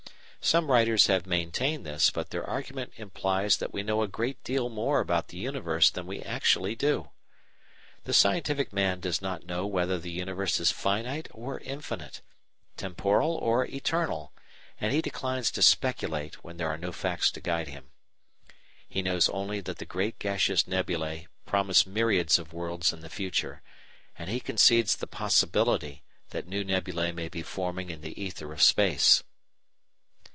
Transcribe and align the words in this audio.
Some 0.43 0.71
writers 0.71 1.05
have 1.05 1.27
maintained 1.27 1.85
this, 1.85 2.09
but 2.09 2.31
their 2.31 2.43
argument 2.43 2.93
implies 2.95 3.57
that 3.57 3.71
we 3.71 3.83
know 3.83 4.01
a 4.01 4.07
great 4.07 4.43
deal 4.43 4.69
more 4.69 4.99
about 4.99 5.27
the 5.27 5.37
universe 5.37 5.91
than 5.91 6.07
we 6.07 6.23
actually 6.23 6.73
do. 6.75 7.11
The 8.05 8.13
scientific 8.13 8.73
man 8.73 8.99
does 8.99 9.21
not 9.21 9.45
know 9.45 9.67
whether 9.67 9.99
the 9.99 10.09
universe 10.09 10.59
is 10.59 10.71
finite 10.71 11.27
or 11.29 11.59
infinite, 11.59 12.21
temporal 12.75 13.35
or 13.35 13.67
eternal; 13.67 14.33
and 14.79 14.91
he 14.91 14.99
declines 14.99 15.51
to 15.51 15.61
speculate 15.61 16.43
where 16.43 16.55
there 16.55 16.69
are 16.69 16.77
no 16.77 16.91
facts 16.91 17.29
to 17.33 17.39
guide 17.39 17.67
him. 17.67 17.91
He 18.89 19.03
knows 19.03 19.29
only 19.29 19.61
that 19.61 19.77
the 19.77 19.85
great 19.85 20.17
gaseous 20.17 20.63
nebulæ 20.63 21.27
promise 21.45 21.85
myriads 21.85 22.39
of 22.39 22.51
worlds 22.51 22.91
in 22.91 23.01
the 23.01 23.09
future, 23.11 23.61
and 24.17 24.27
he 24.27 24.39
concedes 24.39 24.95
the 24.95 25.05
possibility 25.07 26.01
that 26.31 26.47
new 26.47 26.63
nebulæ 26.63 27.13
may 27.13 27.29
be 27.29 27.43
forming 27.43 27.91
in 27.91 28.01
the 28.01 28.19
ether 28.19 28.51
of 28.51 28.63
space. 28.63 29.21